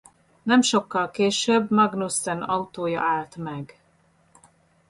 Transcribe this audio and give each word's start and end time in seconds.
Nem 0.43 0.61
sokkal 0.61 1.11
később 1.11 1.69
Magnussen 1.71 2.41
autója 2.41 3.01
állt 3.01 3.35
meg. 3.35 3.75